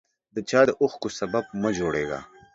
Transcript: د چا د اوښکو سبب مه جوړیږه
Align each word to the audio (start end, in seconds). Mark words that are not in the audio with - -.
د 0.35 0.37
چا 0.49 0.61
د 0.67 0.69
اوښکو 0.81 1.09
سبب 1.19 1.43
مه 1.61 1.69
جوړیږه 1.79 2.19